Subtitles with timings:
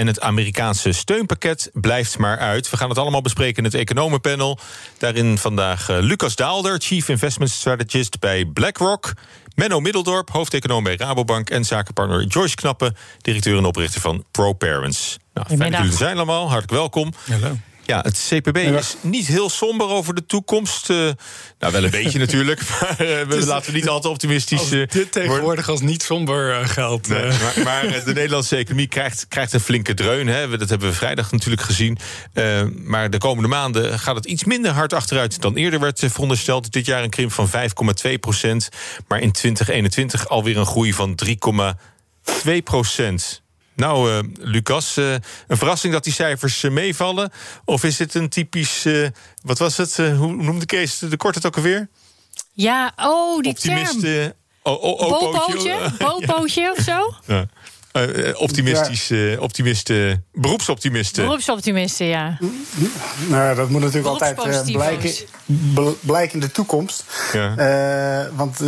[0.00, 2.70] En het Amerikaanse steunpakket blijft maar uit.
[2.70, 4.58] We gaan het allemaal bespreken in het economenpanel.
[4.98, 9.12] Daarin vandaag uh, Lucas Daalder, Chief Investment Strategist bij BlackRock.
[9.54, 11.50] Menno Middeldorp, hoofdeconoom bij Rabobank.
[11.50, 15.16] En zakenpartner Joyce Knappen, directeur en oprichter van ProParents.
[15.34, 16.42] Nou, fijn dat jullie zijn allemaal.
[16.42, 17.12] Hartelijk welkom.
[17.30, 17.56] Hallo.
[17.90, 20.90] Ja, het CPB is niet heel somber over de toekomst.
[20.90, 20.96] Uh,
[21.58, 22.62] nou, wel een beetje natuurlijk.
[22.68, 24.72] Maar uh, we laten we niet altijd optimistisch.
[24.72, 27.08] Uh, dit tegenwoordig als niet somber geldt.
[27.08, 30.26] Nee, maar, maar de Nederlandse economie krijgt, krijgt een flinke dreun.
[30.26, 30.58] Hè.
[30.58, 31.98] Dat hebben we vrijdag natuurlijk gezien.
[32.84, 36.72] maar de komende maanden gaat het iets minder hard achteruit dan eerder werd verondersteld.
[36.72, 38.68] Dit jaar een krimp van 5,2 procent.
[39.08, 43.42] Maar in 2021 alweer een groei van 3,2 procent.
[43.80, 45.12] Nou, uh, Lucas, uh,
[45.46, 47.30] een verrassing dat die cijfers uh, meevallen?
[47.64, 48.86] Of is dit een typisch,
[49.42, 51.88] wat was het, hoe noemde Kees de kort het ook alweer?
[52.52, 54.32] Ja, oh, die Optimist, term.
[54.62, 57.14] Oh, oh, oh, Bopootje, bopootje of zo?
[57.26, 57.46] Ja.
[57.92, 61.24] Uh, optimistisch, uh, optimisten, beroepsoptimisten.
[61.24, 62.38] Beroepsoptimisten, ja.
[63.28, 65.12] Nou, dat moet natuurlijk altijd uh, blijken,
[66.00, 67.04] blijken in de toekomst.
[67.32, 67.54] Ja.
[68.34, 68.58] want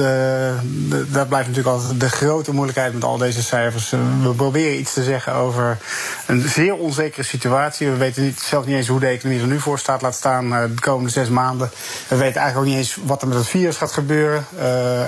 [1.11, 3.91] daar blijft natuurlijk altijd de grote moeilijkheid met al deze cijfers.
[4.23, 5.79] we proberen iets te zeggen over
[6.27, 7.91] een zeer onzekere situatie.
[7.91, 10.03] We weten niet, zelf niet eens hoe de economie er nu voor staat.
[10.03, 11.71] Laat staan de komende zes maanden.
[12.09, 14.47] We weten eigenlijk ook niet eens wat er met het virus gaat gebeuren.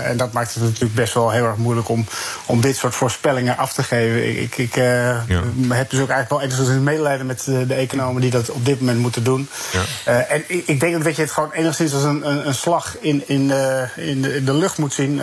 [0.04, 2.06] en dat maakt het natuurlijk best wel heel erg moeilijk om,
[2.46, 4.03] om dit soort voorspellingen af te geven.
[4.12, 4.84] Ik, ik uh,
[5.28, 5.42] ja.
[5.68, 8.80] heb dus ook eigenlijk wel enigszins medelijden met de, de economen die dat op dit
[8.80, 9.48] moment moeten doen.
[9.72, 10.12] Ja.
[10.12, 12.96] Uh, en ik, ik denk dat je het gewoon enigszins als een, een, een slag
[13.00, 15.16] in, in, uh, in, de, in de lucht moet zien.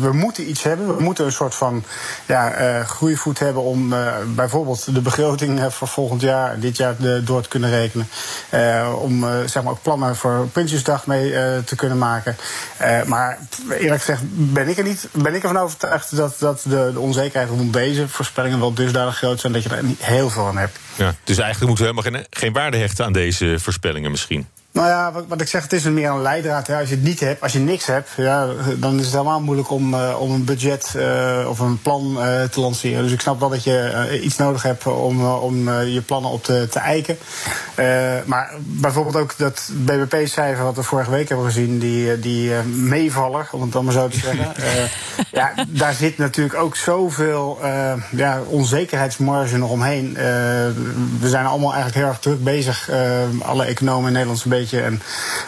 [0.00, 0.96] we moeten iets hebben.
[0.96, 1.84] We moeten een soort van
[2.26, 3.94] ja, groeivoet hebben om
[4.34, 8.08] bijvoorbeeld de begroting voor volgend jaar, dit jaar, de, door te kunnen rekenen.
[8.98, 11.30] om zeg maar ook plannen voor Prinsjesdag mee
[11.64, 12.36] te kunnen maken.
[13.06, 13.38] maar
[13.70, 17.50] eerlijk gezegd ben ik er niet ben ik ervan overtuigd dat, dat de, de onzekerheid
[17.50, 20.78] rond deze voorspellingen wel dusdanig groot zijn dat je er niet heel veel aan hebt.
[20.96, 24.46] Ja, dus eigenlijk moeten we helemaal geen, geen waarde hechten aan deze voorspellingen misschien.
[24.72, 26.66] Nou ja, wat, wat, ik zeg, het is een meer een leidraad.
[26.66, 26.78] Ja.
[26.78, 29.70] Als je het niet hebt, als je niks hebt, ja, dan is het helemaal moeilijk
[29.70, 33.02] om, uh, om een budget uh, of een plan uh, te lanceren.
[33.02, 36.66] Dus ik snap wel dat je iets nodig hebt om, om je plannen op te,
[36.70, 37.18] te eiken.
[38.24, 43.60] maar bijvoorbeeld ook dat BBP-cijfer wat we vorige week hebben gezien, die, die meevaller, om
[43.60, 44.52] het dan maar zo te zeggen.
[45.32, 47.58] ja, daar zit natuurlijk ook zoveel
[48.10, 50.14] ja, onzekerheidsmarge nog omheen.
[51.20, 52.90] we zijn allemaal eigenlijk heel erg druk bezig,
[53.42, 55.02] alle economen in Nederland een beetje en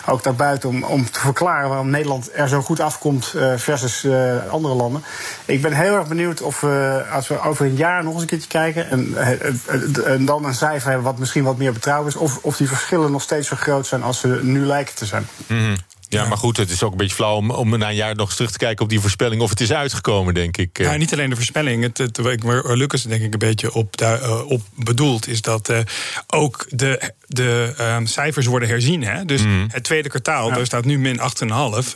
[0.07, 4.47] ook daarbuiten om, om te verklaren waarom Nederland er zo goed afkomt uh, versus uh,
[4.49, 5.05] andere landen.
[5.45, 8.29] Ik ben heel erg benieuwd of we, als we over een jaar nog eens een
[8.29, 12.17] keertje kijken en, uh, en dan een cijfer hebben wat misschien wat meer betrouwbaar is,
[12.17, 15.27] of, of die verschillen nog steeds zo groot zijn als ze nu lijken te zijn.
[15.47, 15.77] -hmm.
[16.19, 18.27] Ja, maar goed, het is ook een beetje flauw om, om na een jaar nog
[18.27, 19.43] eens terug te kijken op die voorspelling.
[19.43, 20.79] Of het is uitgekomen, denk ik.
[20.79, 21.83] Ja, niet alleen de voorspelling.
[21.83, 25.79] Het, het, waar Lucas denk ik een beetje op, uh, op bedoelt, is dat uh,
[26.27, 29.03] ook de, de um, cijfers worden herzien.
[29.03, 29.25] Hè?
[29.25, 29.67] Dus mm.
[29.69, 30.55] het tweede kwartaal, ja.
[30.55, 31.25] daar staat nu min 8,5.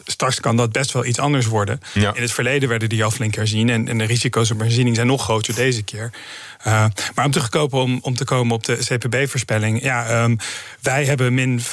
[0.04, 1.80] Straks kan dat best wel iets anders worden.
[1.94, 2.14] Ja.
[2.14, 3.68] In het verleden werden die al flink herzien.
[3.70, 6.10] En, en de risico's op herziening zijn nog groter deze keer.
[6.66, 9.82] Uh, maar om te, komen, om, om te komen op de CPB-voorspelling.
[9.82, 10.38] Ja, um,
[10.80, 11.66] wij hebben min 5,7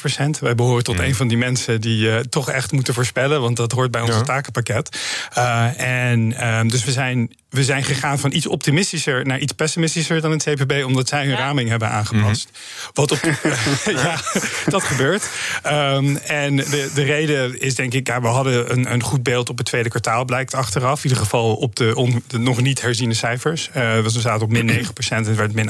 [0.00, 0.38] procent.
[0.38, 1.04] Wij behoren tot mm.
[1.04, 3.40] een van die mensen die uh, toch echt moeten voorspellen.
[3.40, 4.22] Want dat hoort bij ons ja.
[4.22, 4.98] takenpakket.
[5.38, 10.20] Uh, en um, dus we zijn we zijn gegaan van iets optimistischer naar iets pessimistischer
[10.20, 11.38] dan het CPB, omdat zij hun ja.
[11.38, 12.48] raming hebben aangepast.
[12.48, 12.90] Mm -hmm.
[12.94, 13.18] Wat op.
[14.04, 14.20] ja,
[14.66, 15.28] dat gebeurt.
[15.66, 19.50] Um, en de, de reden is denk ik, ja, we hadden een, een goed beeld
[19.50, 20.96] op het tweede kwartaal, blijkt achteraf.
[20.96, 23.68] In ieder geval op de, on, de nog niet herziene cijfers.
[23.68, 25.68] Uh, we zaten op min 9 procent en het werd min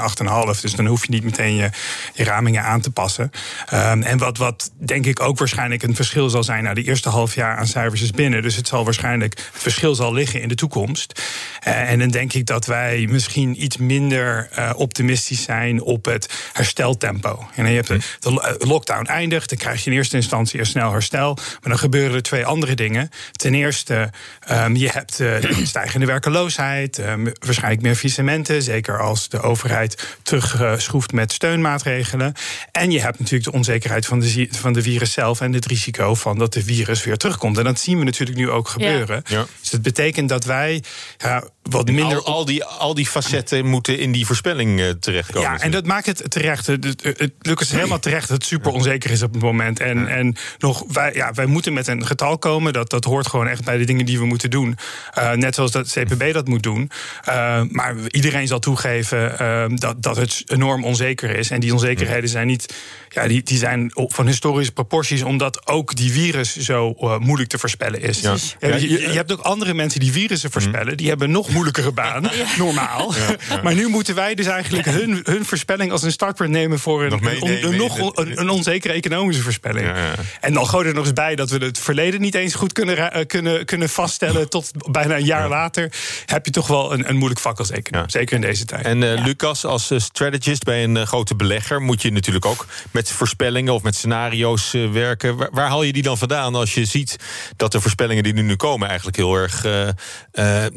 [0.55, 0.61] 8,5.
[0.61, 1.71] Dus dan hoef je niet meteen je,
[2.15, 3.31] je ramingen aan te passen.
[3.73, 6.63] Um, en wat, wat denk ik ook waarschijnlijk een verschil zal zijn.
[6.63, 8.43] Nou, de eerste half jaar aan cijfers is binnen.
[8.43, 9.39] Dus het zal waarschijnlijk.
[9.53, 11.23] Het verschil zal liggen in de toekomst.
[11.71, 16.33] Uh, en dan denk ik dat wij misschien iets minder uh, optimistisch zijn op het
[16.53, 17.49] hersteltempo.
[17.55, 20.67] En dan je hebt de, de lockdown eindigt, dan krijg je in eerste instantie een
[20.67, 21.35] snel herstel.
[21.35, 23.11] Maar dan gebeuren er twee andere dingen.
[23.33, 24.11] Ten eerste,
[24.51, 31.13] um, je hebt uh, stijgende werkeloosheid, um, waarschijnlijk meer faillissementen, zeker als de overheid terugschroeft
[31.13, 32.35] met steunmaatregelen.
[32.73, 36.15] En je hebt natuurlijk de onzekerheid van de, van de virus zelf en het risico
[36.15, 37.59] van dat de virus weer terugkomt.
[37.59, 39.23] En dat zien we natuurlijk nu ook gebeuren.
[39.27, 39.39] Ja.
[39.39, 39.47] Ja.
[39.61, 40.83] Dus dat betekent dat wij.
[41.19, 42.23] Ja, wat minder.
[42.23, 45.51] Al, al, die, al die facetten moeten in die voorspelling uh, terechtkomen.
[45.51, 46.67] Ja, en dat maakt het terecht.
[46.67, 49.81] Het, het, Lucas is helemaal terecht dat het super onzeker is op het moment.
[49.81, 52.73] En, en nog, wij, ja, wij moeten met een getal komen.
[52.73, 54.79] Dat, dat hoort gewoon echt bij de dingen die we moeten doen.
[55.19, 56.91] Uh, net zoals dat CPB dat moet doen.
[57.29, 61.51] Uh, maar iedereen zal toegeven dat, dat het enorm onzeker is.
[61.51, 62.75] En die onzekerheden zijn niet.
[63.09, 68.03] Ja, die, die zijn van historische proporties, omdat ook die virus zo moeilijk te voorspellen
[68.03, 68.21] is.
[68.21, 68.37] Ja.
[68.61, 73.15] je, je, hebt ook andere mensen die virussen voorspellen, die hebben nog moeilijkere baan, normaal.
[73.63, 77.11] Maar nu moeten wij dus eigenlijk hun, hun voorspelling als een startpunt nemen voor een,
[77.11, 79.93] nog een, een, nog een, een, onzekere economische voorspelling.
[80.41, 82.97] En dan gooi er nog eens bij dat we het verleden niet eens goed kunnen,
[82.99, 84.49] uh, kunnen, kunnen vaststellen.
[84.51, 85.93] Tot bijna een jaar later
[86.27, 88.09] heb je toch wel een, een moeilijk vak als econoom.
[88.09, 88.85] Zeker in deze tijd.
[88.85, 93.11] En uh, Lucas, als uh, strategist bij een grote belegger, moet je natuurlijk ook met
[93.11, 95.37] voorspellingen of met scenario's werken.
[95.37, 97.17] Waar, waar, haal je die dan vandaan als je ziet
[97.57, 99.65] dat de voorspellingen die nu, nu komen eigenlijk heel erg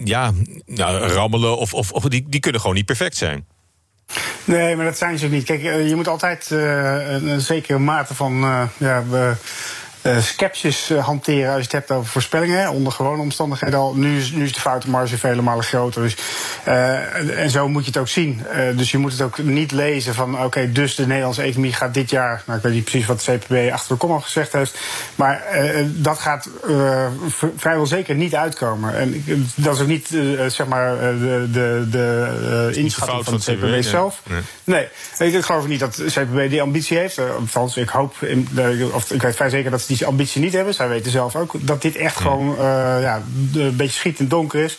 [0.04, 0.34] ja,
[0.66, 3.48] nou, rammelen of, of, of die, die kunnen gewoon niet perfect zijn.
[4.44, 5.44] Nee, maar dat zijn ze niet.
[5.44, 9.04] Kijk, je moet altijd uh, een zekere mate van uh, ja,
[10.04, 12.72] uh, skepsis uh, hanteren als je het hebt over voorspellingen.
[12.72, 13.96] Onder gewone omstandigheden al.
[13.96, 16.02] Nu is, nu is de foutenmarge vele malen groter.
[16.02, 16.18] Dus,
[16.68, 18.42] uh, en zo moet je het ook zien.
[18.76, 21.94] dus je moet het ook niet lezen van oké, okay, dus de Nederlandse economie gaat
[21.94, 22.44] dit jaar.
[22.46, 24.80] Nou, ik weet niet precies wat de CPB achter de komma gezegd heeft.
[25.16, 25.44] Maar
[25.86, 26.50] dat gaat
[27.56, 28.96] vrijwel zeker niet uitkomen.
[28.96, 29.24] En
[29.56, 30.08] dat is ook niet
[30.48, 34.22] zeg maar de, de, de inschatting van de CPB, zelf.
[34.64, 37.20] Nee, nee ik geloof niet dat de CPB die ambitie heeft.
[37.20, 38.48] althans, ik hoop, in,
[38.94, 40.74] of ik weet vrij zeker dat ze die ambitie niet hebben.
[40.74, 42.58] Zij weten zelf ook dat dit echt gewoon uh,
[43.02, 43.22] ja,
[43.54, 44.78] een beetje schiet in donker is.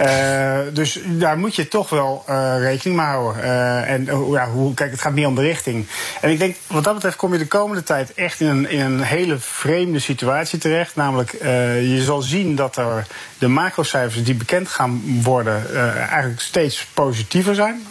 [0.00, 3.42] Uh, dus daar moet je toch wel uh, rekening mee houden.
[3.86, 5.86] en ja, hoe, kijk, het gaat meer om de richting.
[6.20, 8.80] En ik denk, wat dat betreft kom je de komende tijd echt in een, in
[8.80, 10.96] een hele vreemde situatie terecht.
[10.96, 11.32] Namelijk,
[11.80, 13.06] je zal zien dat er
[13.38, 15.76] de macrocijfers die bekend gaan worden
[16.08, 17.86] eigenlijk steeds positiever zijn.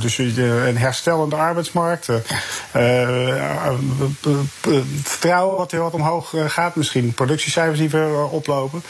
[0.00, 2.08] dus een herstellende arbeidsmarkt,
[5.02, 6.76] vertrouwen wat er wat omhoog eh, gaat.
[6.76, 8.82] Misschien productiecijfers die weer eh, oplopen.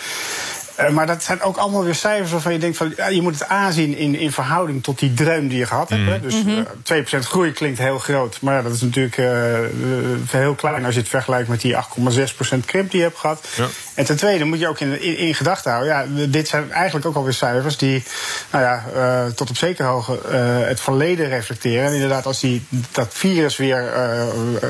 [0.80, 3.38] Uh, maar dat zijn ook allemaal weer cijfers waarvan je denkt van ja, je moet
[3.38, 6.04] het aanzien in, in verhouding tot die dreun die je gehad hebt.
[6.04, 6.16] Hè?
[6.16, 6.22] Mhm.
[6.22, 7.22] Dus uh, mhm.
[7.22, 9.26] 2% groei klinkt heel groot, maar dat is natuurlijk uh,
[10.30, 11.78] heel klein als je het vergelijkt met die 8,6%
[12.64, 13.48] krimp die je hebt gehad.
[13.56, 13.66] Ja.
[13.96, 17.06] En ten tweede moet je ook in, in, in gedachten houden, ja, dit zijn eigenlijk
[17.06, 18.04] ook alweer cijfers die
[18.52, 20.18] nou ja, tot op zekere hoogte
[20.66, 21.86] het verleden reflecteren.
[21.86, 23.92] En inderdaad, als die, dat virus weer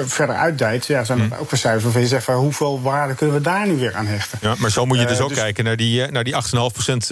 [0.07, 1.41] verder uitdijt, ja, zijn dat mhm.
[1.41, 4.07] ook weer cijfers waarvan je zegt van hoeveel waarde kunnen we daar nu weer aan
[4.07, 4.39] hechten.
[4.43, 6.35] Ja, maar zo moet je dus ook dus kijken naar die die, naar die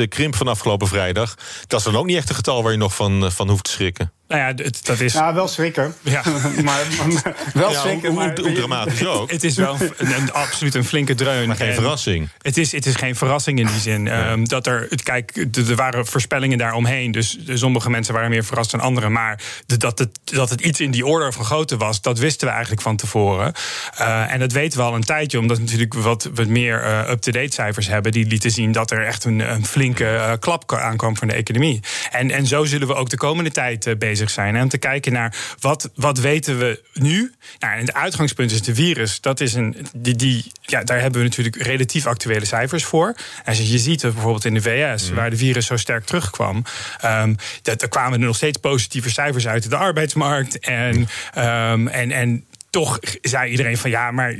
[0.03, 1.35] 8,5% krimp van afgelopen vrijdag.
[1.67, 3.71] Dat is dan ook niet echt een getal waar je nog van, van hoeft te
[3.71, 4.13] schrikken.
[4.29, 5.13] Nou ja, dat is.
[5.13, 5.95] Ja, wel schrikken.
[6.03, 6.23] Ja.
[6.65, 6.83] maar,
[7.55, 8.09] wel ja, schrikken.
[8.09, 9.31] Hoe, maar, hoe, dramatisch ook.
[9.31, 11.47] Het is wel een, absoluut een flinke dreun.
[11.47, 12.29] Maar geen verrassing.
[12.43, 14.07] Het is, het is geen verrassing in die zin.
[14.07, 17.13] Um, dat er, kijk, er waren voorspellingen daaromheen.
[17.13, 19.13] Dus sommige mensen waren meer verrast dan anderen.
[19.13, 22.53] Maar dat het, dat het iets in die orde van grootte was, dat wisten we
[22.53, 23.53] eigenlijk van tevoren.
[24.01, 27.11] Uh, en dat weten we al een tijdje, omdat we natuurlijk wat, wat meer uh,
[27.11, 28.13] up-to-date cijfers hebben.
[28.13, 31.81] Die lieten zien dat er echt een, een flinke uh, klap aankwam van de economie.
[32.11, 34.57] En, en zo zullen we ook de komende tijd bezig zijn.
[34.57, 37.33] En te kijken naar wat, wat weten we nu.
[37.59, 39.21] Nou, en het uitgangspunt is de virus.
[39.21, 43.07] Dat is een, die, die, ja, daar hebben we natuurlijk relatief actuele cijfers voor.
[43.09, 45.17] En als je ziet bijvoorbeeld in de VS, mm.
[45.17, 46.65] waar de virus zo sterk terugkwam,
[47.05, 50.59] um, dat, er kwamen er nog steeds positieve cijfers uit de arbeidsmarkt.
[50.59, 51.09] En,
[51.39, 52.45] um, en, en
[52.75, 54.35] toch zei iedereen van ja, maar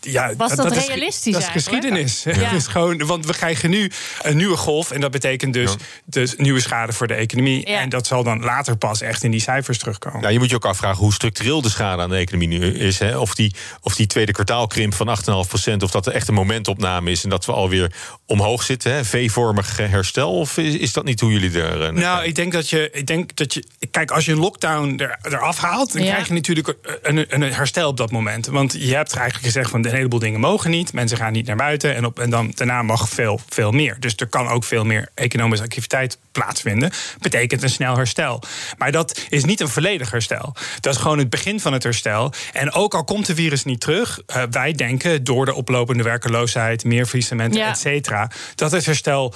[0.00, 1.26] ja, Was dat, dat realistisch?
[1.26, 2.22] Is, dat is geschiedenis.
[2.22, 2.32] Ja.
[2.32, 3.90] Het is gewoon, want we krijgen nu
[4.22, 7.64] een nieuwe golf en dat betekent dus, dus nieuwe schade voor de economie.
[7.64, 10.20] En dat zal dan later pas echt in die cijfers terugkomen.
[10.20, 12.98] Nou, je moet je ook afvragen hoe structureel de schade aan de economie nu is.
[12.98, 13.18] Hè?
[13.18, 17.24] Of, die, of die tweede kwartaalkrimp van 8,5%, of dat er echt een momentopname is
[17.24, 17.92] en dat we alweer
[18.26, 19.04] omhoog zitten.
[19.04, 20.38] V-vormig herstel.
[20.38, 21.82] Of is, is, dat niet hoe jullie er.
[21.82, 22.90] Uh, nou, ik denk dat je.
[22.92, 23.64] Ik denk dat je.
[23.90, 27.75] Kijk, als je een lockdown er, eraf haalt, dan krijg je natuurlijk een, een herstel
[27.84, 28.46] op dat moment.
[28.46, 30.92] Want je hebt eigenlijk gezegd van een heleboel dingen mogen niet.
[30.92, 31.94] Mensen gaan niet naar buiten.
[31.94, 33.96] En, op, en dan daarna mag veel, veel meer.
[34.00, 36.90] Dus er kan ook veel meer economische activiteit plaatsvinden.
[37.20, 38.42] Betekent een snel herstel.
[38.78, 40.54] Maar dat is niet een volledig herstel.
[40.80, 42.32] Dat is gewoon het begin van het herstel.
[42.52, 46.84] En ook al komt de virus niet terug, uh, wij denken door de oplopende werkeloosheid,
[46.84, 47.68] meer faillissementen, ja.
[47.68, 49.34] et cetera, dat het herstel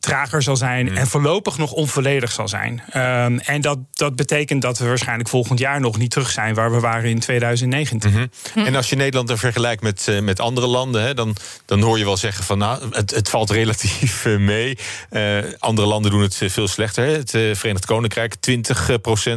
[0.00, 0.96] trager zal zijn mm.
[0.96, 2.82] en voorlopig nog onvolledig zal zijn.
[2.96, 6.72] Um, en dat, dat betekent dat we waarschijnlijk volgend jaar nog niet terug zijn waar
[6.72, 8.10] we waren in 2019.
[8.10, 8.16] Mm
[8.54, 8.66] -hmm.
[8.66, 11.98] En als je Nederland er vergelijkt met, uh, met andere landen, hè, dan, dan hoor
[11.98, 14.78] je wel zeggen van nou, het, het valt relatief uh, mee.
[15.10, 17.04] Uh, andere landen doen het veel slechter.
[17.04, 17.12] Hè.
[17.12, 18.40] Het Verenigd Koninkrijk 20%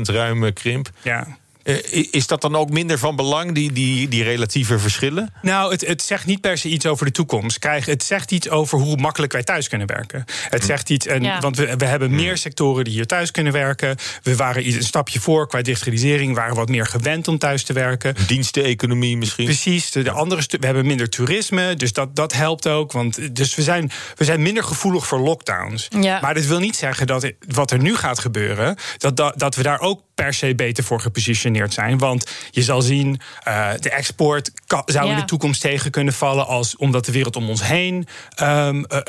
[0.01, 0.89] ruim krimp.
[1.01, 1.27] Ja.
[1.63, 5.33] Eh, is dat dan ook minder van belang, die, die, die relatieve verschillen?
[5.41, 7.59] Nou, het, het zegt niet per se iets over de toekomst.
[7.59, 10.25] Krijg, het zegt iets over hoe makkelijk wij thuis kunnen werken.
[10.49, 10.67] Het hm.
[10.67, 12.15] zegt iets, en, want we, we hebben hm.
[12.15, 13.95] meer sectoren die hier thuis kunnen werken.
[14.23, 17.73] We waren een stapje voor qua digitalisering, we waren wat meer gewend om thuis te
[17.73, 18.15] werken.
[18.27, 19.45] Diensteneconomie misschien.
[19.45, 22.91] Precies, de, de andere we hebben minder toerisme, dus dat, dat helpt ook.
[22.91, 25.87] Want, dus we zijn, we zijn minder gevoelig voor lockdowns.
[25.99, 26.19] Ja.
[26.21, 29.63] Maar dit wil niet zeggen dat wat er nu gaat gebeuren, dat, dat, dat we
[29.63, 31.97] daar ook per se beter voor gepositioneerd zijn.
[31.97, 34.51] Want je zal zien, uh, de export
[34.85, 36.47] zou in de toekomst tegen kunnen vallen...
[36.47, 38.07] Als, omdat de wereld om ons heen
[38.41, 38.99] um, uh,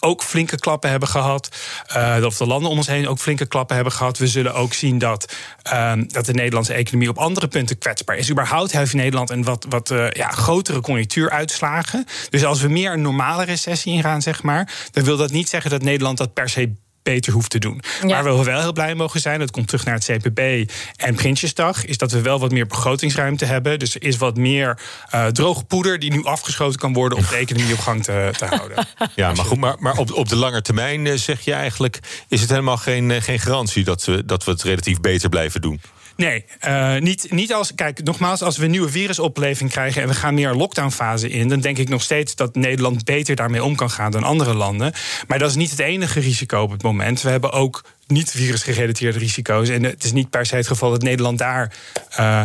[0.00, 1.48] ook flinke klappen hebben gehad.
[1.96, 4.18] Uh, of de landen om ons heen ook flinke klappen hebben gehad.
[4.18, 5.34] We zullen ook zien dat,
[5.72, 8.30] um, dat de Nederlandse economie op andere punten kwetsbaar is.
[8.30, 12.04] Überhaupt heeft Nederland een wat, wat ja, grotere conjunctuuruitslagen.
[12.30, 14.72] Dus als we meer een normale recessie ingaan, zeg maar...
[14.90, 16.72] dan wil dat niet zeggen dat Nederland dat per se
[17.10, 17.80] beter hoeft te doen.
[18.02, 21.84] Waar we wel heel blij mogen zijn, dat komt terug naar het CPB en Prinsjesdag,
[21.84, 23.78] is dat we wel wat meer begrotingsruimte hebben.
[23.78, 24.78] Dus er is wat meer
[25.14, 28.44] uh, droge poeder die nu afgeschoten kan worden om de economie op gang te, te
[28.44, 28.86] houden.
[29.14, 31.98] Ja, maar goed, maar, maar op, op de lange termijn eh, zeg je eigenlijk,
[32.28, 35.60] is het helemaal geen, eh, geen garantie dat we, dat we het relatief beter blijven
[35.60, 35.80] doen.
[36.18, 37.74] Nee, uh, niet, niet als.
[37.74, 41.60] Kijk, nogmaals, als we een nieuwe virusopleving krijgen en we gaan meer lockdownfase in, dan
[41.60, 44.92] denk ik nog steeds dat Nederland beter daarmee om kan gaan dan andere landen.
[45.26, 47.22] Maar dat is niet het enige risico op het moment.
[47.22, 49.68] We hebben ook niet virusgerelateerde risico's.
[49.68, 51.72] En het is niet per se het geval dat Nederland daar
[52.18, 52.42] uh,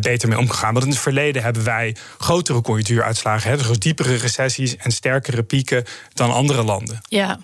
[0.00, 0.72] beter mee om kan gaan.
[0.72, 5.84] Want in het verleden hebben wij grotere conjunctuuruitslagen, hè, dus diepere recessies en sterkere pieken
[6.12, 7.00] dan andere landen.
[7.08, 7.38] Ja.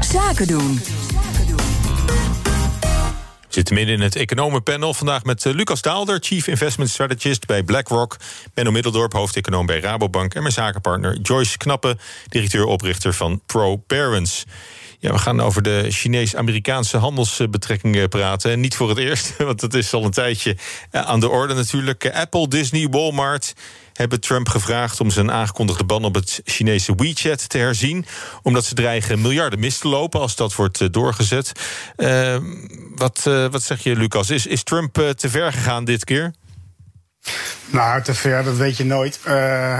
[0.00, 0.80] Zaken doen.
[3.54, 4.94] Zitten midden in het economenpanel.
[4.94, 8.16] Vandaag met eh, Lucas Daalder, Chief Investment Strategist bij BlackRock.
[8.54, 10.34] Benno Middeldorp, hoofdeconoom bij Rabobank.
[10.34, 11.96] En mijn zakenpartner Joyce Knappe,
[12.28, 14.44] directeur-oprichter van ProParents.
[15.02, 18.50] Ja, we gaan over de Chinees-Amerikaanse handelsbetrekkingen praten.
[18.50, 20.56] En niet voor het eerst, want dat is al een tijdje
[20.90, 22.10] eh, aan de orde natuurlijk.
[22.10, 23.52] Apple, Disney, Walmart
[23.92, 28.06] hebben Trump gevraagd om zijn aangekondigde ban op het Chinese WeChat te herzien.
[28.42, 31.52] Omdat ze dreigen miljarden mis te lopen als dat wordt eh, doorgezet.
[31.96, 32.36] Uh,
[32.94, 34.30] wat, wat zeg je, Lucas?
[34.30, 36.32] Is, is Trump te ver gegaan dit keer?
[37.72, 39.20] Nou, te ver, dat weet je nooit.
[39.26, 39.32] Uh,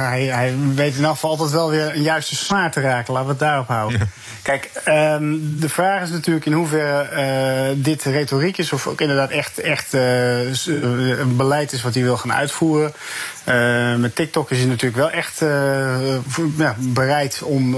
[0.08, 3.12] hij, hij weet in elk geval altijd wel weer een juiste snaar te raken.
[3.12, 4.10] Laten we het daarop houden.
[4.42, 7.08] Kijk, um, de vraag is natuurlijk in hoeverre
[7.74, 8.72] uh, dit retoriek is...
[8.72, 10.66] of ook inderdaad echt, echt uh,
[11.18, 12.92] een beleid is wat hij wil gaan uitvoeren.
[13.48, 15.38] Uh, met TikTok is hij natuurlijk wel echt
[16.56, 17.72] ja, bereid om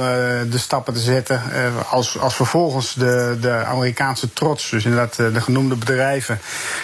[0.50, 1.42] de stappen te zetten...
[1.90, 6.40] als, als vervolgens de, de Amerikaanse trots, dus inderdaad de genoemde bedrijven...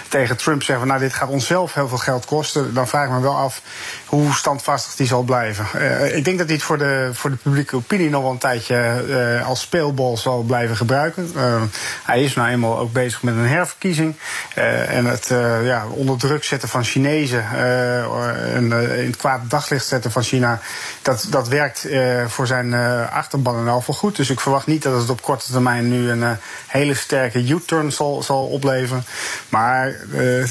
[0.08, 2.74] tegen Trump zeggen, nou, dit gaat onszelf heel veel geld kosten...
[2.74, 3.62] dan vraag ik me wel af
[4.06, 5.66] hoe standvastig die zal blijven.
[6.16, 9.42] Ik denk dat hij het voor de, voor de publieke opinie nog wel een tijdje
[9.46, 11.32] als speelbal zal blijven gebruiken.
[12.04, 14.14] Hij is nou eenmaal ook bezig met een herverkiezing.
[14.88, 15.26] en het
[15.62, 17.44] ja, onder druk zetten van Chinezen
[18.54, 20.60] en in het kwaad daglicht zetten van China,
[21.02, 21.88] dat, dat werkt
[22.26, 22.74] voor zijn
[23.10, 24.16] achterban en al voor goed.
[24.16, 26.36] Dus ik verwacht niet dat het op korte termijn nu een
[26.66, 29.04] hele sterke U-turn zal, zal opleveren.
[29.48, 29.96] Maar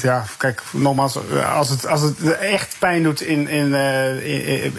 [0.02, 1.18] ja, kijk, nogmaals,
[1.54, 3.70] als het, als het echt pijn doet in, in,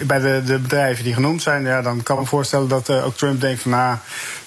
[0.08, 3.18] bij de, de, bedrijven die genoemd zijn, ja, dan kan ik me voorstellen dat ook
[3.18, 3.98] Trump denkt van nou.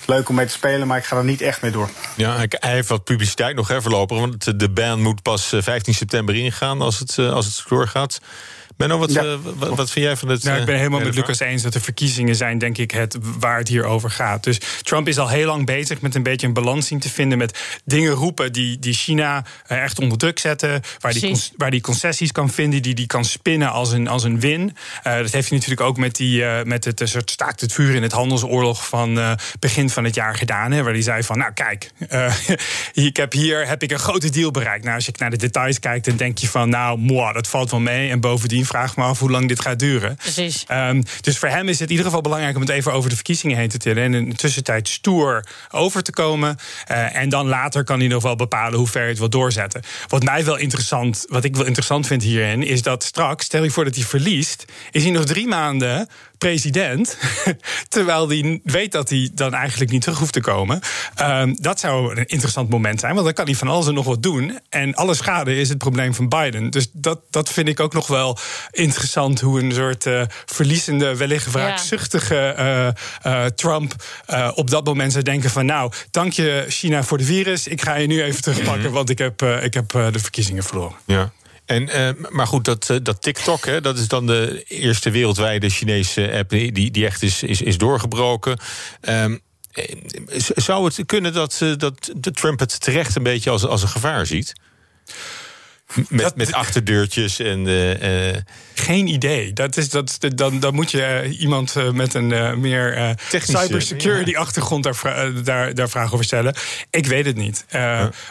[0.06, 1.88] Leuk om mee te spelen, maar ik ga er niet echt mee door.
[2.16, 4.18] Ja, hij heeft wat publiciteit nog hè, voorlopig.
[4.18, 8.20] Want de ban moet pas 15 eh, september ingaan als het, als het doorgaat.
[8.76, 10.44] Benno, wat, eh, wat, wat, vind jij van het...
[10.44, 13.58] Nou, ik ben helemaal met Lucas eens dat de verkiezingen zijn, denk ik, het waar
[13.58, 14.44] het hier over gaat.
[14.44, 17.38] Dus Trump is al heel lang bezig met een beetje een balans zien te vinden...
[17.38, 20.82] met dingen roepen die, die China eh, echt onder druk zetten...
[20.98, 24.40] waar die, waar die concessies kan vinden, die die kan spinnen als een, als een
[24.40, 24.60] win.
[24.60, 27.94] Uh, dat heeft hij natuurlijk ook met, die, uh, met het soort staakt het vuur
[27.94, 28.86] in het handelsoorlog...
[28.88, 31.38] van uh, begin van het jaar gedaan, hè, waar hij zei van...
[31.38, 31.90] nou kijk,
[33.08, 34.84] ik heb hier heb ik een grote deal bereikt.
[34.84, 36.68] Nou, als je naar de details kijkt, dan denk je van...
[36.68, 38.10] nou, moi, dat valt wel mee.
[38.10, 40.16] En bovendien vraag me af hoe lang dit gaat duren.
[40.16, 40.64] Precies.
[40.70, 43.14] Um, dus voor hem is het in ieder geval belangrijk om het even over de
[43.14, 44.02] verkiezingen heen te tillen.
[44.02, 46.56] En in de tussentijd stoer over te komen.
[46.90, 49.82] Uh, en dan later kan hij nog wel bepalen hoe ver hij het wil doorzetten.
[50.08, 53.70] Wat mij wel interessant, wat ik wel interessant vind hierin, is dat straks, stel je
[53.70, 56.08] voor dat hij verliest, is hij nog drie maanden
[56.44, 57.18] president.
[57.88, 60.80] terwijl hij weet dat hij dan eigenlijk niet terug hoeft te komen.
[61.20, 64.04] Um, dat zou een interessant moment zijn, want dan kan hij van alles en nog
[64.04, 64.58] wat doen.
[64.68, 66.70] En alle schade is het probleem van Biden.
[66.70, 68.38] Dus dat, dat vind ik ook nog wel
[68.70, 69.40] interessant.
[69.40, 73.94] Hoe een soort uh, verliezende, wellicht wraakzuchtige uh, uh, Trump
[74.54, 77.66] op dat moment zou denken: van nou, dank je China voor de virus.
[77.66, 78.92] Ik ga je nu even terugpakken, mhm.
[78.92, 80.96] want ik heb, ik heb de verkiezingen verloren.
[81.04, 81.32] Ja.
[81.66, 85.68] En, uh, maar goed, dat, uh, dat TikTok, hè, dat is dan de eerste wereldwijde
[85.68, 88.58] Chinese app die, die echt is, is, doorgebroken.
[89.08, 89.40] Um,
[90.56, 94.26] zou het kunnen dat, dat de Trump het terecht een beetje als, als een gevaar
[94.26, 94.52] ziet?
[96.08, 97.66] Met, met achterdeurtjes en.
[97.66, 98.36] Uh,
[98.74, 99.52] Geen idee.
[99.52, 105.74] Dat is, dat, dan, dan moet je iemand met een meer cybersecurity achtergrond daar, daar,
[105.74, 106.54] daar vragen over stellen.
[106.90, 107.64] Ik weet het niet.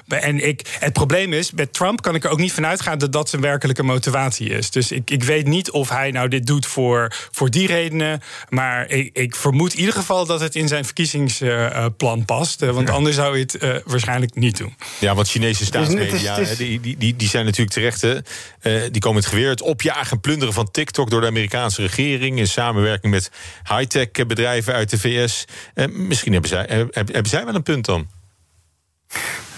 [0.07, 3.11] En ik, het probleem is, met Trump kan ik er ook niet van uitgaan dat
[3.11, 4.71] dat zijn werkelijke motivatie is.
[4.71, 8.21] Dus ik, ik weet niet of hij nou dit doet voor, voor die redenen.
[8.49, 12.59] Maar ik, ik vermoed in ieder geval dat het in zijn verkiezingsplan past.
[12.59, 14.75] want anders zou hij het waarschijnlijk niet doen.
[14.99, 18.03] Ja, want Chinese staatsmedia, die, die, die, die zijn natuurlijk terecht.
[18.03, 22.39] Uh, die komen het geweer het opjagen en plunderen van TikTok door de Amerikaanse regering
[22.39, 23.31] in samenwerking met
[23.69, 25.45] high-tech bedrijven uit de VS.
[25.73, 28.07] Eh, misschien hebben zij, uh, hebben zij wel een punt dan.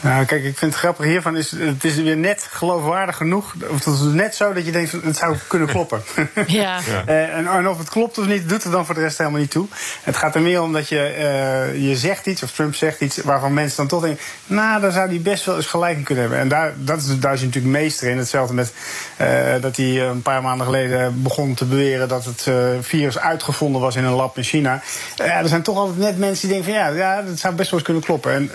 [0.05, 3.55] Nou, kijk, ik vind het grappig hiervan is, het is weer net geloofwaardig genoeg.
[3.69, 6.01] Of het is net zo dat je denkt, het zou kunnen kloppen.
[6.47, 6.79] Ja.
[7.05, 9.39] Eh, en, en, of het klopt of niet, doet er dan voor de rest helemaal
[9.39, 9.67] niet toe.
[10.03, 13.17] Het gaat er meer om dat je, uh, je zegt iets, of Trump zegt iets,
[13.17, 16.23] waarvan mensen dan toch denken, nou, daar zou hij best wel eens gelijk in kunnen
[16.23, 16.41] hebben.
[16.41, 18.17] En daar, dat is, daar is natuurlijk meester in.
[18.17, 18.73] Hetzelfde met
[19.21, 19.27] uh,
[19.61, 22.49] dat hij een paar maanden geleden begon te beweren dat het
[22.81, 24.81] virus uitgevonden was in een lab in China.
[25.15, 27.69] Ja, er zijn toch altijd net mensen die denken van, ja, ja dat zou best
[27.69, 28.33] wel eens kunnen kloppen.
[28.33, 28.51] En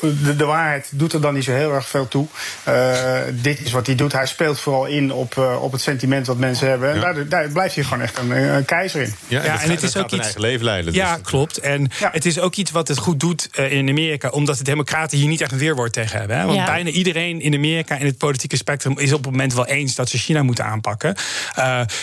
[0.00, 2.26] de, de waarheid doet er dan niet zo heel erg veel toe.
[2.68, 4.12] Uh, dit is wat hij doet.
[4.12, 6.92] Hij speelt vooral in op, uh, op het sentiment wat mensen hebben.
[6.92, 9.14] En daar, daar, blijft hij gewoon echt een, een keizer in.
[9.28, 10.22] Ja, en, en het is ook iets.
[10.22, 11.26] Eigen leven leiden, ja, dus.
[11.26, 11.58] klopt.
[11.58, 12.10] En ja.
[12.12, 15.28] het is ook iets wat het goed doet uh, in Amerika, omdat de Democraten hier
[15.28, 16.38] niet echt een weerwoord tegen hebben.
[16.38, 16.44] Hè?
[16.44, 16.64] Want ja.
[16.64, 20.08] bijna iedereen in Amerika in het politieke spectrum is op het moment wel eens dat
[20.08, 21.14] ze China moeten aanpakken.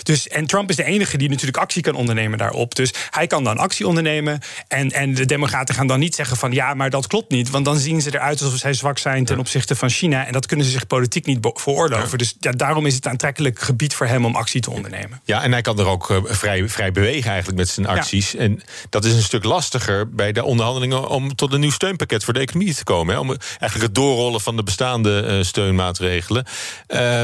[0.03, 2.75] dus, en Trump is de enige die natuurlijk actie kan ondernemen daarop.
[2.75, 4.39] Dus hij kan dan actie ondernemen.
[4.67, 7.49] En, en de Democraten gaan dan niet zeggen van ja, maar dat klopt niet.
[7.49, 10.25] Want dan zien ze eruit alsof zij zwak zijn ten opzichte van China.
[10.25, 12.17] En dat kunnen ze zich politiek niet veroorloven.
[12.17, 15.21] Dus ja, daarom is het aantrekkelijk gebied voor hem om actie te ondernemen.
[15.23, 18.35] Ja, en hij kan er ook uh, vrij, vrij bewegen eigenlijk met zijn acties.
[18.35, 22.33] En dat is een stuk lastiger bij de onderhandelingen om tot een nieuw steunpakket voor
[22.33, 23.13] de economie te komen.
[23.13, 26.45] Hè, om eigenlijk het doorrollen van de bestaande uh, steunmaatregelen.
[26.87, 27.21] Uh,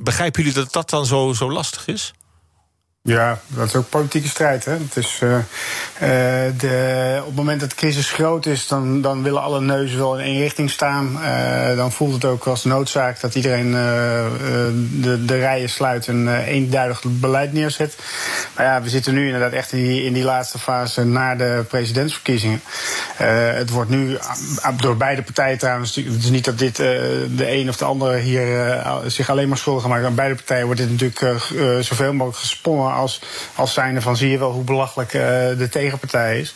[0.00, 2.12] begrijpen jullie dat dat dan zo, zo lastig is?
[3.08, 4.64] Ja, dat is ook politieke strijd.
[4.64, 4.72] Hè?
[4.72, 5.36] Het is, uh,
[6.58, 10.18] de, op het moment dat de crisis groot is, dan, dan willen alle neuzen wel
[10.18, 11.18] in één richting staan.
[11.20, 17.02] Uh, dan voelt het ook als noodzaak dat iedereen de, de rijen sluit en eenduidig
[17.06, 17.96] beleid neerzet.
[18.56, 21.64] Maar ja, we zitten nu inderdaad echt in die, in die laatste fase na de
[21.68, 22.60] presidentsverkiezingen.
[23.16, 24.18] het wordt nu
[24.76, 25.94] door beide partijen trouwens.
[25.94, 29.86] Het is niet dat dit de een of de andere hier zich alleen maar schuldig
[29.86, 30.04] maakt.
[30.04, 31.44] Aan beide partijen wordt dit natuurlijk
[31.80, 33.20] zoveel mogelijk gesponnen als,
[33.54, 35.22] als zijnde van zie je wel hoe belachelijk uh,
[35.58, 36.52] de tegenpartij is.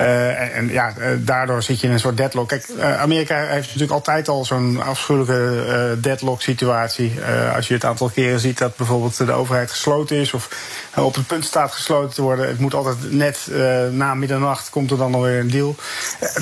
[0.00, 2.48] Uh, en, en, ja, uh, daardoor zit je in een soort deadlock.
[2.48, 2.68] Kijk,
[2.98, 7.12] Amerika heeft natuurlijk altijd al zo'n afschuwelijke deadlock situatie.
[7.54, 10.48] als je het aantal keren ziet dat bijvoorbeeld de overheid gesloten is of
[10.96, 12.48] op het punt staat gesloten te worden.
[12.48, 13.48] Het moet altijd net
[13.90, 15.76] na middernacht komt er dan alweer een deal.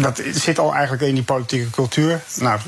[0.01, 2.21] dat zit al eigenlijk in die politieke cultuur.
[2.35, 2.61] Nou,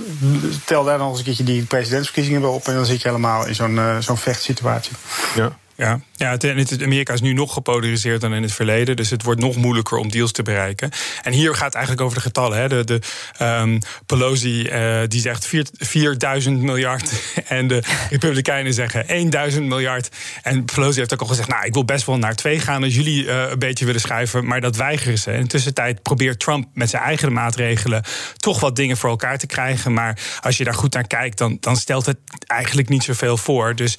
[0.65, 3.47] tel daar dan eens een keertje die presidentsverkiezingen wel op en dan zit je helemaal
[3.47, 4.93] in zo'n zo'n vechtsituatie.
[5.35, 5.53] Ja.
[5.77, 8.97] Ja, ja het, Amerika is nu nog gepolariseerd dan in het verleden.
[8.97, 10.91] Dus het wordt nog moeilijker om deals te bereiken.
[11.23, 12.59] En hier gaat het eigenlijk over de getallen.
[12.59, 12.69] Hè.
[12.69, 13.01] De, de
[13.45, 17.11] um, Pelosi uh, die zegt 4000 miljard.
[17.49, 20.09] En de Republikeinen zeggen 1000 miljard.
[20.43, 22.95] En Pelosi heeft ook al gezegd: Nou, ik wil best wel naar twee gaan als
[22.95, 24.47] jullie uh, een beetje willen schuiven.
[24.47, 25.33] Maar dat weigeren ze.
[25.33, 28.03] In de tussentijd probeert Trump met zijn eigen maatregelen
[28.37, 29.93] toch wat dingen voor elkaar te krijgen.
[29.93, 33.75] Maar als je daar goed naar kijkt, dan, dan stelt het eigenlijk niet zoveel voor.
[33.75, 33.99] Dus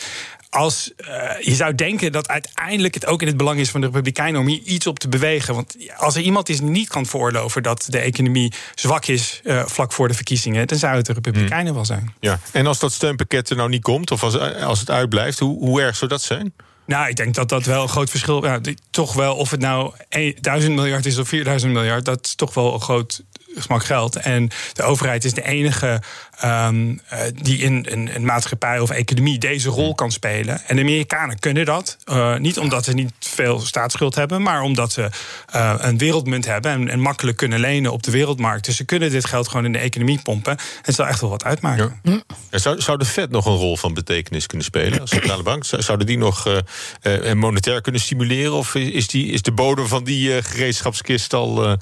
[0.53, 3.87] als uh, je zou denken dat uiteindelijk het ook in het belang is van de
[3.87, 5.55] Republikeinen om hier iets op te bewegen.
[5.55, 9.65] Want als er iemand is die niet kan veroorloven dat de economie zwak is uh,
[9.65, 11.75] vlak voor de verkiezingen, dan zou het de Republikeinen hmm.
[11.75, 12.13] wel zijn.
[12.19, 15.59] Ja, en als dat steunpakket er nou niet komt, of als, als het uitblijft, hoe,
[15.59, 16.53] hoe erg zou dat zijn?
[16.85, 18.75] Nou, ik denk dat dat wel een groot verschil is.
[18.89, 19.93] toch wel, of het nou
[20.39, 23.23] 1000 miljard is of 4000 miljard, dat is toch wel een groot
[23.57, 24.15] smak geld.
[24.15, 26.01] En de overheid is de enige
[26.43, 26.99] um,
[27.33, 30.61] die in een, maatschappij of economie deze rol kan spelen.
[30.67, 31.97] En de Amerikanen kunnen dat.
[32.05, 35.09] Uh, niet omdat ze niet veel staatsschuld hebben, maar omdat ze
[35.55, 38.65] uh, een wereldmunt hebben en, en, makkelijk kunnen lenen op de wereldmarkt.
[38.65, 40.57] Dus ze kunnen dit geld gewoon in de economie pompen.
[40.81, 41.99] Het zal echt wel wat uitmaken.
[42.03, 42.21] Ja.
[42.49, 45.65] Zou, zou, de Fed nog een rol van betekenis kunnen spelen als centrale bank?
[45.65, 46.61] Zouden die nog
[47.33, 48.53] monetair kunnen stimuleren?
[48.53, 51.77] Of is, die, is de bodem van die gereedschapskist al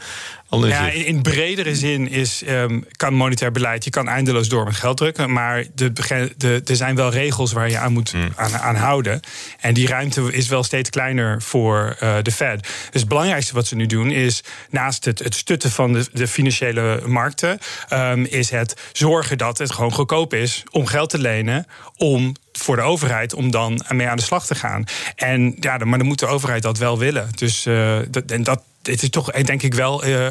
[0.59, 4.75] ja, in, in, bredere zin is, um, kan monetair beleid, je kan eindeloos door met
[4.75, 5.93] geld drukken, maar de,
[6.37, 8.33] de, er zijn wel regels waar je aan moet hmm.
[8.35, 9.19] aan, aan, houden.
[9.59, 12.61] En die ruimte is wel steeds kleiner voor uh, de Fed.
[12.91, 16.27] Dus het belangrijkste wat ze nu doen is, naast het, het stutten van de, de
[16.27, 17.59] financiële markten,
[17.93, 21.65] um, is het zorgen dat het gewoon goedkoop is om geld te lenen
[21.97, 24.83] om voor de overheid om dan mee aan de slag te gaan.
[25.15, 27.29] En ja, maar dan moet de overheid dat wel willen.
[27.35, 30.27] Dus uh, dat, en dat, het is toch, denk ik, wel uh,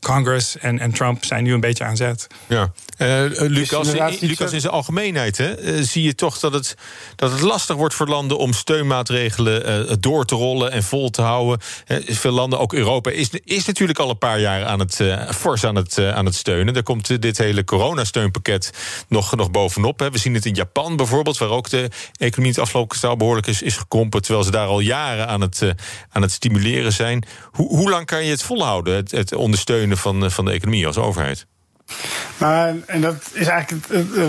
[0.00, 2.26] Congress en, en Trump zijn nu een beetje aan zet.
[2.46, 2.72] Ja.
[2.98, 6.74] Uh, Lucas, in, Lucas, in zijn algemeenheid hè, uh, zie je toch dat het,
[7.16, 11.22] dat het lastig wordt voor landen om steunmaatregelen uh, door te rollen en vol te
[11.22, 11.60] houden.
[12.06, 15.00] veel landen, ook Europa, is, is natuurlijk al een paar jaar aan het,
[15.36, 16.74] fors aan het, aan het steunen.
[16.74, 18.70] Daar komt dit hele coronasteunpakket
[19.08, 19.98] nog, nog bovenop.
[19.98, 20.10] Hè.
[20.10, 23.62] We zien het in Japan bijvoorbeeld, waar ook de economie het afgelopen kwartaal behoorlijk is,
[23.62, 24.22] is gekrompen.
[24.22, 25.62] Terwijl ze daar al jaren aan het,
[26.10, 27.26] aan het stimuleren zijn.
[27.50, 30.96] Hoe, hoe lang kan je het volhouden, het, het ondersteunen van, van de economie als
[30.96, 31.46] overheid?
[32.38, 33.86] Maar, en dat is eigenlijk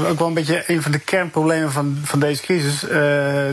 [0.10, 2.84] ook wel een beetje een van de kernproblemen van, van deze crisis.
[2.84, 2.90] Uh,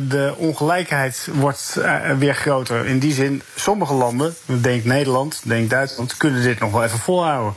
[0.09, 2.87] de ongelijkheid wordt uh, weer groter.
[2.87, 7.55] In die zin, sommige landen, denk Nederland, denk Duitsland, kunnen dit nog wel even volhouden.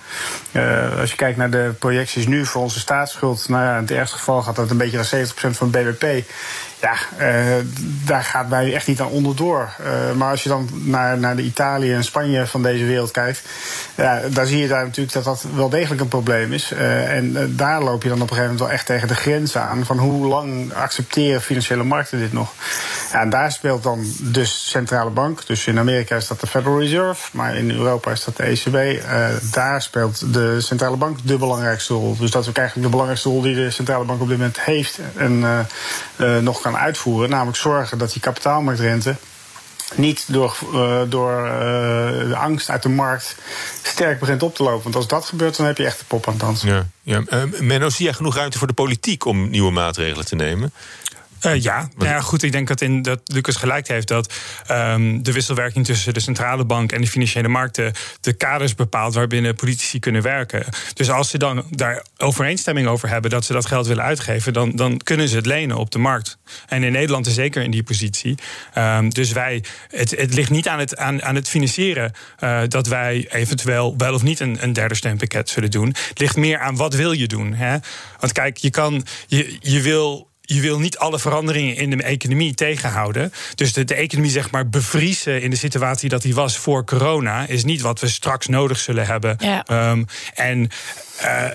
[0.51, 3.91] Uh, als je kijkt naar de projecties nu voor onze staatsschuld, nou ja, in het
[3.91, 6.27] ergste geval gaat dat een beetje naar 70% van het BBP.
[6.81, 7.65] Ja, uh,
[8.05, 9.69] daar gaat wij echt niet aan onderdoor.
[9.81, 13.41] Uh, maar als je dan naar, naar de Italië en Spanje van deze wereld kijkt,
[13.95, 16.71] ja, daar zie je daar natuurlijk dat dat wel degelijk een probleem is.
[16.71, 19.57] Uh, en daar loop je dan op een gegeven moment wel echt tegen de grens
[19.57, 22.53] aan van hoe lang accepteren financiële markten dit nog.
[23.19, 25.47] En daar speelt dan dus centrale bank.
[25.47, 29.01] Dus in Amerika is dat de Federal Reserve, maar in Europa is dat de ECB.
[29.51, 32.17] daar speelt de centrale bank de belangrijkste rol.
[32.17, 34.61] Dus dat is ook eigenlijk de belangrijkste rol die de centrale bank op dit moment
[34.61, 35.67] heeft en
[36.43, 37.29] nog kan uitvoeren.
[37.29, 39.15] Namelijk zorgen dat die kapitaalmarktrente
[39.95, 40.57] niet door,
[41.09, 41.43] door
[42.27, 43.35] de angst uit de markt
[43.81, 44.83] sterk begint op te lopen.
[44.83, 46.69] Want als dat gebeurt, dan heb je echt de pop aan het dansen.
[46.69, 47.23] Ja, ja.
[47.29, 50.73] Uh, Menno, zie jij genoeg ruimte voor de politiek om nieuwe maatregelen te nemen?
[51.45, 51.89] Uh, ja.
[51.95, 52.43] Nou ja, goed.
[52.43, 54.33] Ik denk dat, in, dat Lucas gelijk heeft dat
[54.71, 59.55] um, de wisselwerking tussen de centrale bank en de financiële markten de kaders bepaalt waarbinnen
[59.55, 60.65] politici kunnen werken.
[60.93, 64.71] Dus als ze dan daar overeenstemming over hebben dat ze dat geld willen uitgeven, dan,
[64.71, 66.37] dan kunnen ze het lenen op de markt.
[66.67, 68.35] En in Nederland is zeker in die positie.
[68.77, 72.87] Um, dus wij, het, het ligt niet aan het, aan, aan het financieren uh, dat
[72.87, 75.87] wij eventueel wel of niet een, een derde steunpakket zullen doen.
[75.87, 77.53] Het ligt meer aan wat wil je doen.
[77.53, 77.77] Hè?
[78.19, 82.53] Want kijk, je kan, je, je wil je wil niet alle veranderingen in de economie
[82.53, 83.33] tegenhouden.
[83.55, 87.47] Dus de, de, economie zeg maar bevriezen in de situatie dat die was voor corona...
[87.47, 89.35] is niet wat we straks nodig zullen hebben.
[89.39, 89.89] Ja.
[89.91, 90.69] Um, en
[91.23, 91.45] uh,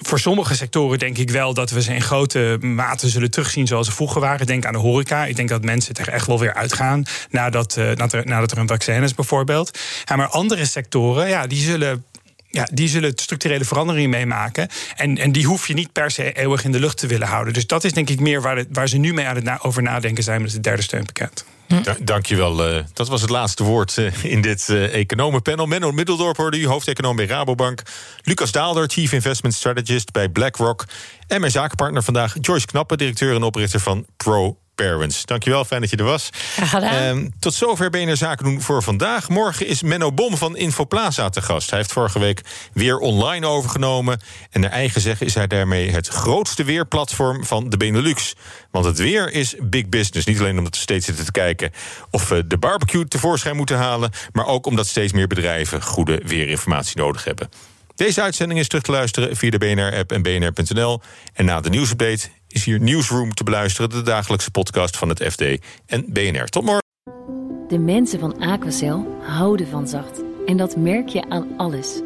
[0.00, 3.86] voor sommige sectoren denk ik wel dat we ze in grote mate zullen terugzien zoals
[3.86, 4.46] ze vroeger waren.
[4.46, 5.24] Denk aan de horeca.
[5.24, 8.58] Ik denk dat mensen er echt wel weer uitgaan nadat, uh, nadat, er, nadat er
[8.58, 9.78] een vaccin is, bijvoorbeeld.
[10.04, 12.04] Ja, maar andere sectoren, ja, die zullen
[12.50, 14.68] ja, die zullen structurele veranderingen meemaken.
[14.96, 17.52] En, en die hoef je niet per se eeuwig in de lucht te willen houden.
[17.52, 19.82] Dus dat is denk ik meer waar, waar ze nu mee aan het na over
[19.82, 21.44] nadenken zijn met het derde steunpakket.
[21.66, 21.82] Hm.
[21.82, 22.72] Da dankjewel.
[22.72, 25.66] Uh, dat was het laatste woord uh, in dit uh, economenpanel.
[25.66, 27.82] Menno Middeldorp hoorde u, hoofdeconoom bij Rabobank.
[28.22, 30.84] Lucas Daalder, Chief Investment Strategist bij BlackRock.
[31.26, 35.24] En mijn zakenpartner vandaag, Joyce Knappe, directeur en oprichter van Pro Parents.
[35.24, 36.30] Dankjewel, fijn dat je er was.
[36.74, 39.28] Uh, tot zover BNR Zaken doen voor vandaag.
[39.28, 41.70] Morgen is Menno Bom van Infoplaza te gast.
[41.70, 42.40] Hij heeft vorige week
[42.72, 44.20] weer online overgenomen.
[44.50, 48.34] En naar eigen zeggen is hij daarmee het grootste weerplatform van de Benelux.
[48.70, 50.26] Want het weer is big business.
[50.26, 51.70] Niet alleen omdat we steeds zitten te kijken
[52.10, 54.10] of we de barbecue tevoorschijn moeten halen...
[54.32, 57.50] maar ook omdat steeds meer bedrijven goede weerinformatie nodig hebben.
[57.94, 61.00] Deze uitzending is terug te luisteren via de BNR-app en bnr.nl.
[61.34, 63.90] En na de nieuwsupdate is hier Newsroom te beluisteren...
[63.90, 65.42] de dagelijkse podcast van het FD
[65.86, 66.46] en BNR.
[66.46, 66.88] Tot morgen.
[67.68, 70.22] De mensen van Aquacel houden van zacht.
[70.46, 72.00] En dat merk je aan alles.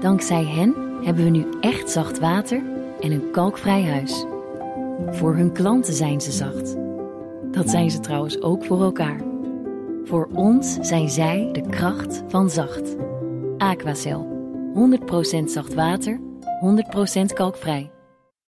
[0.00, 2.62] Dankzij hen hebben we nu echt zacht water
[3.00, 4.24] en een kalkvrij huis.
[5.10, 6.76] Voor hun klanten zijn ze zacht.
[7.50, 9.20] Dat zijn ze trouwens ook voor elkaar.
[10.04, 12.96] Voor ons zijn zij de kracht van zacht.
[13.58, 14.34] Aquacel.
[15.40, 16.20] 100% zacht water,
[17.20, 17.90] 100% kalkvrij.